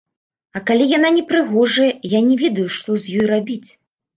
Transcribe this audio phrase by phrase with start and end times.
[0.59, 3.69] А калі яна не прыгожая, я не ведаю, што з ёй рабіць.